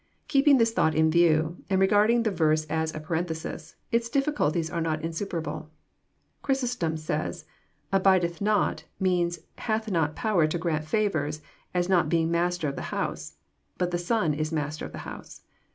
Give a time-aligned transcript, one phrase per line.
[0.27, 4.81] Keeping this thought in view, and regarding the verse as a parenthesis, its difficulties are
[4.81, 5.69] not insuperable.
[6.41, 7.45] Chrysostom says:"
[7.77, 11.43] * Abide th not* means * hath not power to grant favours,
[11.75, 13.35] as not being master of the house;'
[13.77, 15.43] but the Son is master of the house."